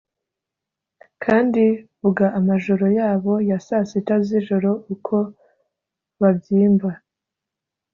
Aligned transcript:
kandi 1.23 1.63
vuga 2.01 2.25
amajoro 2.39 2.85
yabo 2.99 3.33
ya 3.49 3.57
saa 3.67 3.85
sita 3.89 4.15
z'ijoro 4.27 4.71
uko 4.93 5.15
babyimba; 6.19 6.91